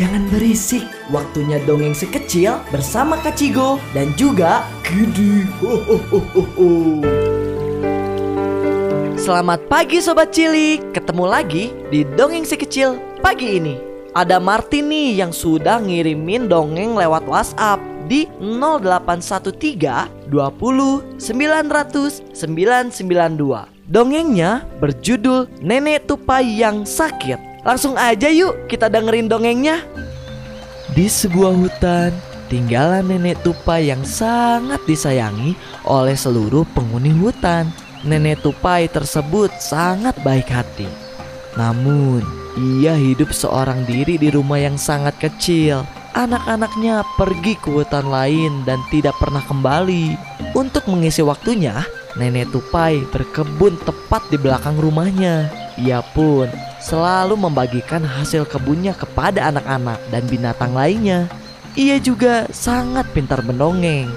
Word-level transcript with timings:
jangan 0.00 0.24
berisik. 0.32 0.88
Waktunya 1.12 1.60
dongeng 1.68 1.92
si 1.92 2.08
kecil 2.08 2.56
bersama 2.72 3.20
Kak 3.20 3.36
Cigo 3.36 3.76
dan 3.92 4.16
juga 4.16 4.64
ho. 5.60 5.76
Selamat 9.20 9.60
pagi 9.68 10.00
Sobat 10.00 10.32
Cilik, 10.32 10.96
ketemu 10.96 11.24
lagi 11.28 11.76
di 11.92 12.08
Dongeng 12.16 12.48
Si 12.48 12.56
Kecil 12.56 12.96
pagi 13.20 13.60
ini. 13.60 13.76
Ada 14.16 14.40
Martin 14.40 14.88
nih 14.88 15.20
yang 15.20 15.30
sudah 15.30 15.76
ngirimin 15.78 16.48
dongeng 16.48 16.96
lewat 16.96 17.28
WhatsApp 17.28 17.78
di 18.08 18.26
0813 18.40 20.32
20 20.32 21.20
900 21.20 22.34
992 22.34 23.68
Dongengnya 23.86 24.66
berjudul 24.82 25.46
Nenek 25.62 26.10
Tupai 26.10 26.58
yang 26.58 26.82
Sakit 26.82 27.49
Langsung 27.60 27.94
aja 28.00 28.32
yuk 28.32 28.66
kita 28.72 28.88
dengerin 28.88 29.28
dongengnya 29.28 29.84
Di 30.96 31.06
sebuah 31.06 31.52
hutan 31.54 32.10
tinggalan 32.48 33.06
nenek 33.06 33.44
tupai 33.46 33.92
yang 33.92 34.02
sangat 34.02 34.80
disayangi 34.88 35.54
oleh 35.84 36.16
seluruh 36.16 36.64
penghuni 36.72 37.12
hutan 37.14 37.68
Nenek 38.00 38.40
tupai 38.40 38.88
tersebut 38.88 39.52
sangat 39.60 40.16
baik 40.24 40.48
hati. 40.48 40.88
Namun, 41.52 42.24
ia 42.56 42.96
hidup 42.96 43.28
seorang 43.28 43.84
diri 43.84 44.16
di 44.16 44.32
rumah 44.32 44.56
yang 44.56 44.80
sangat 44.80 45.20
kecil. 45.20 45.84
Anak-anaknya 46.16 47.04
pergi 47.20 47.60
ke 47.60 47.68
hutan 47.68 48.08
lain 48.08 48.64
dan 48.64 48.80
tidak 48.88 49.12
pernah 49.20 49.44
kembali. 49.44 50.16
Untuk 50.56 50.88
mengisi 50.88 51.20
waktunya, 51.20 51.84
nenek 52.16 52.48
tupai 52.56 53.04
berkebun 53.12 53.76
tepat 53.84 54.24
di 54.32 54.40
belakang 54.40 54.80
rumahnya. 54.80 55.52
Ia 55.76 56.00
pun 56.16 56.48
selalu 56.80 57.36
membagikan 57.36 58.00
hasil 58.02 58.48
kebunnya 58.48 58.96
kepada 58.96 59.52
anak-anak 59.52 60.00
dan 60.08 60.22
binatang 60.26 60.72
lainnya. 60.72 61.28
Ia 61.78 62.02
juga 62.02 62.50
sangat 62.50 63.06
pintar 63.14 63.44
mendongeng. 63.46 64.10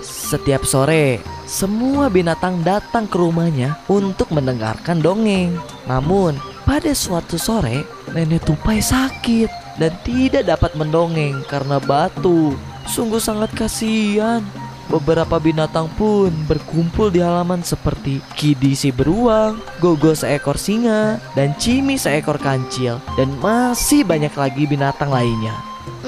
Setiap 0.00 0.64
sore, 0.64 1.20
semua 1.48 2.08
binatang 2.08 2.60
datang 2.60 3.08
ke 3.08 3.16
rumahnya 3.16 3.76
untuk 3.88 4.28
mendengarkan 4.32 5.00
dongeng. 5.00 5.56
Namun, 5.88 6.36
pada 6.68 6.92
suatu 6.92 7.40
sore, 7.40 7.84
nenek 8.12 8.44
tupai 8.44 8.84
sakit 8.84 9.80
dan 9.80 9.92
tidak 10.04 10.44
dapat 10.44 10.76
mendongeng 10.76 11.40
karena 11.48 11.80
batu. 11.80 12.52
Sungguh 12.84 13.20
sangat 13.20 13.52
kasihan. 13.56 14.44
Beberapa 14.88 15.36
binatang 15.36 15.92
pun 16.00 16.32
berkumpul 16.48 17.12
di 17.12 17.20
halaman 17.20 17.60
seperti 17.60 18.24
Kidi 18.32 18.72
si 18.72 18.88
beruang, 18.88 19.60
Gogo 19.84 20.16
seekor 20.16 20.56
singa, 20.56 21.20
dan 21.36 21.52
Cimi 21.60 22.00
seekor 22.00 22.40
kancil, 22.40 22.96
dan 23.12 23.28
masih 23.36 24.00
banyak 24.00 24.32
lagi 24.32 24.64
binatang 24.64 25.12
lainnya. 25.12 25.52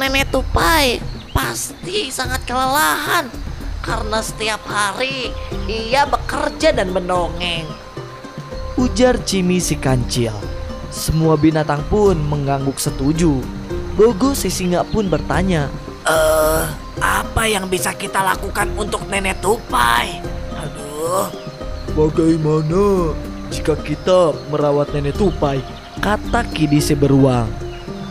Nenek 0.01 0.33
tupai 0.33 0.97
pasti 1.37 2.09
sangat 2.09 2.41
kelelahan 2.49 3.29
karena 3.85 4.25
setiap 4.25 4.65
hari 4.65 5.29
ia 5.69 6.09
bekerja 6.09 6.73
dan 6.73 6.97
mendongeng. 6.97 7.69
Ujar 8.81 9.21
Cimi 9.29 9.61
si 9.61 9.77
kancil. 9.77 10.33
Semua 10.89 11.37
binatang 11.37 11.85
pun 11.93 12.17
mengangguk 12.17 12.81
setuju. 12.81 13.45
Gogo 14.01 14.33
si 14.33 14.49
singa 14.49 14.89
pun 14.89 15.13
bertanya, 15.13 15.69
apa 17.21 17.45
yang 17.45 17.69
bisa 17.69 17.93
kita 17.93 18.25
lakukan 18.25 18.73
untuk 18.75 19.05
nenek 19.07 19.39
tupai? 19.45 20.21
Aduh, 20.57 21.29
Bagaimana 21.91 23.13
jika 23.51 23.75
kita 23.77 24.33
merawat 24.49 24.95
nenek 24.95 25.19
tupai? 25.19 25.61
Kata 26.01 26.47
Kidi 26.49 26.81
si 26.81 26.95
beruang. 26.95 27.51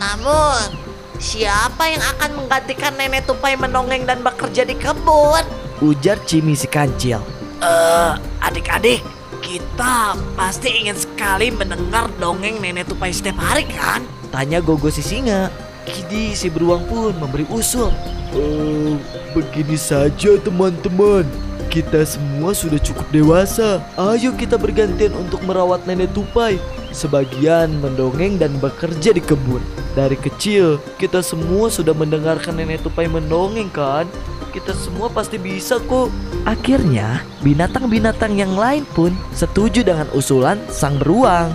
namun 0.00 0.72
siapa 1.20 1.84
yang 1.84 2.00
akan 2.16 2.30
menggantikan 2.40 2.96
nenek 2.96 3.26
tupai 3.26 3.52
mendongeng 3.52 4.08
dan 4.08 4.24
bekerja 4.24 4.64
di 4.64 4.72
kebun? 4.72 5.44
Ujar 5.80 6.16
Cimi 6.24 6.56
si 6.56 6.64
kancil. 6.64 7.20
Eh, 7.60 8.12
adik-adik, 8.40 9.04
kita 9.40 10.12
pasti 10.32 10.72
ingin 10.72 10.96
sekali 10.96 11.52
mendengar 11.52 12.08
dongeng 12.16 12.60
nenek 12.60 12.88
tupai 12.88 13.12
setiap 13.12 13.36
hari 13.36 13.68
kan? 13.68 14.00
Tanya 14.30 14.60
Gogo 14.60 14.88
si 14.88 15.00
singa. 15.00 15.52
Kidi 15.88 16.36
si 16.36 16.52
beruang 16.52 16.84
pun 16.86 17.16
memberi 17.16 17.48
usul. 17.48 17.92
Oh, 18.36 18.94
begini 19.32 19.74
saja 19.74 20.38
teman-teman. 20.38 21.24
Kita 21.70 22.02
semua 22.02 22.50
sudah 22.50 22.82
cukup 22.82 23.06
dewasa. 23.14 23.78
Ayo 23.94 24.34
kita 24.34 24.58
bergantian 24.58 25.14
untuk 25.14 25.38
merawat 25.46 25.86
nenek 25.86 26.10
tupai. 26.10 26.58
Sebagian 26.90 27.78
mendongeng 27.78 28.42
dan 28.42 28.58
bekerja 28.58 29.14
di 29.14 29.22
kebun. 29.22 29.62
Dari 29.94 30.18
kecil, 30.18 30.82
kita 30.98 31.22
semua 31.22 31.70
sudah 31.70 31.94
mendengarkan 31.94 32.58
nenek 32.58 32.82
tupai 32.82 33.06
mendongeng 33.06 33.70
kan? 33.70 34.10
Kita 34.50 34.74
semua 34.74 35.06
pasti 35.06 35.38
bisa 35.38 35.78
kok. 35.78 36.10
Akhirnya, 36.42 37.22
binatang-binatang 37.46 38.34
yang 38.34 38.58
lain 38.58 38.82
pun 38.90 39.14
setuju 39.30 39.86
dengan 39.86 40.10
usulan 40.10 40.58
sang 40.66 40.98
beruang. 40.98 41.54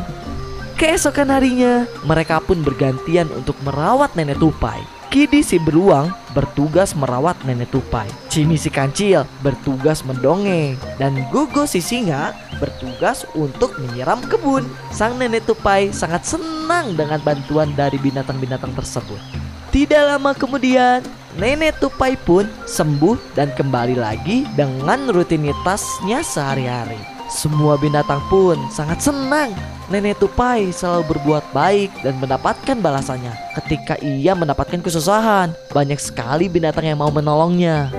Keesokan 0.75 1.31
harinya, 1.31 1.87
mereka 2.03 2.43
pun 2.43 2.59
bergantian 2.59 3.31
untuk 3.31 3.55
merawat 3.63 4.11
nenek 4.11 4.43
tupai. 4.43 4.83
Kidi 5.07 5.39
si 5.39 5.55
beruang 5.55 6.11
bertugas 6.35 6.91
merawat 6.91 7.39
nenek 7.47 7.71
tupai. 7.71 8.03
Cimi 8.27 8.59
si 8.59 8.67
kancil 8.67 9.23
bertugas 9.39 10.03
mendongeng. 10.03 10.75
Dan 10.99 11.15
Gogo 11.31 11.63
si 11.63 11.79
singa 11.79 12.35
bertugas 12.59 13.23
untuk 13.39 13.71
menyiram 13.79 14.19
kebun. 14.27 14.67
Sang 14.91 15.15
nenek 15.15 15.47
tupai 15.47 15.95
sangat 15.95 16.27
senang 16.27 16.91
dengan 16.99 17.23
bantuan 17.23 17.71
dari 17.71 17.95
binatang-binatang 17.95 18.75
tersebut. 18.75 19.23
Tidak 19.71 20.03
lama 20.11 20.35
kemudian, 20.35 20.99
nenek 21.39 21.79
tupai 21.79 22.19
pun 22.19 22.51
sembuh 22.67 23.15
dan 23.31 23.47
kembali 23.55 23.95
lagi 23.95 24.43
dengan 24.59 25.07
rutinitasnya 25.07 26.19
sehari-hari. 26.19 27.14
Semua 27.25 27.73
binatang 27.81 28.21
pun 28.29 28.57
sangat 28.69 29.01
senang. 29.01 29.49
Nenek 29.89 30.17
tupai 30.21 30.69
selalu 30.73 31.13
berbuat 31.13 31.45
baik 31.53 31.93
dan 32.05 32.17
mendapatkan 32.21 32.77
balasannya. 32.77 33.33
Ketika 33.57 33.97
ia 34.01 34.33
mendapatkan 34.33 34.81
kesusahan, 34.81 35.53
banyak 35.73 35.97
sekali 36.01 36.49
binatang 36.49 36.85
yang 36.89 37.01
mau 37.01 37.09
menolongnya. 37.09 37.89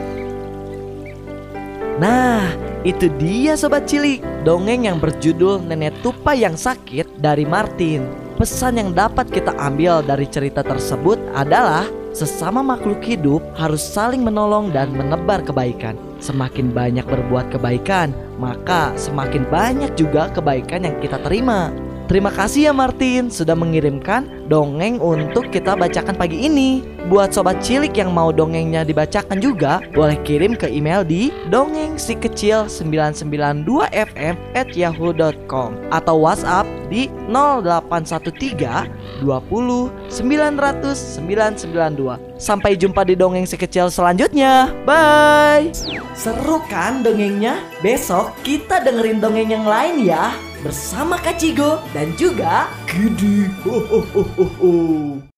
Nah, 1.99 2.47
itu 2.87 3.11
dia 3.19 3.59
sobat 3.59 3.91
cilik, 3.91 4.23
dongeng 4.47 4.87
yang 4.87 5.03
berjudul 5.03 5.59
Nenek 5.67 5.95
Tupai 6.07 6.47
yang 6.47 6.55
Sakit 6.55 7.19
dari 7.19 7.43
Martin. 7.43 8.07
Pesan 8.37 8.79
yang 8.79 8.91
dapat 8.95 9.27
kita 9.33 9.57
ambil 9.59 10.07
dari 10.07 10.29
cerita 10.29 10.61
tersebut 10.63 11.19
adalah 11.35 11.89
sesama 12.15 12.63
makhluk 12.63 13.03
hidup 13.03 13.43
harus 13.59 13.81
saling 13.81 14.23
menolong 14.23 14.71
dan 14.71 14.93
menebar 14.93 15.43
kebaikan. 15.43 15.97
Semakin 16.17 16.73
banyak 16.73 17.05
berbuat 17.05 17.53
kebaikan, 17.53 18.17
maka 18.41 18.97
semakin 18.97 19.45
banyak 19.53 19.93
juga 19.97 20.33
kebaikan 20.33 20.89
yang 20.89 20.97
kita 21.01 21.21
terima. 21.21 21.73
Terima 22.07 22.31
kasih 22.31 22.71
ya 22.71 22.73
Martin 22.73 23.35
sudah 23.35 23.59
mengirimkan 23.59 24.47
dongeng 24.47 25.03
untuk 25.03 25.51
kita 25.51 25.75
bacakan 25.75 26.15
pagi 26.15 26.47
ini. 26.47 26.87
Buat 27.11 27.35
sobat 27.35 27.59
cilik 27.63 27.95
yang 27.99 28.15
mau 28.15 28.31
dongengnya 28.31 28.87
dibacakan 28.87 29.43
juga, 29.43 29.83
boleh 29.91 30.15
kirim 30.23 30.55
ke 30.55 30.71
email 30.71 31.03
di 31.03 31.35
dongengsikecil992fm 31.51 34.39
at 34.55 34.71
yahoo.com 34.71 35.75
atau 35.91 36.15
WhatsApp 36.23 36.71
di 36.87 37.11
0813 37.27 38.47
20 38.55 38.55
900 38.55 39.06
992. 39.23 42.19
Sampai 42.37 42.77
jumpa 42.77 43.01
di 43.07 43.17
dongeng 43.17 43.47
si 43.49 43.57
kecil 43.57 43.89
selanjutnya. 43.89 44.69
Bye. 44.85 45.73
Seru 46.17 46.61
kan 46.69 47.05
dongengnya? 47.05 47.61
Besok 47.85 48.33
kita 48.45 48.81
dengerin 48.81 49.21
dongeng 49.21 49.51
yang 49.53 49.67
lain 49.69 50.05
ya 50.05 50.33
bersama 50.65 51.19
Kak 51.21 51.37
Cigo 51.39 51.79
dan 51.95 52.17
juga 52.19 52.67
ho. 53.63 55.36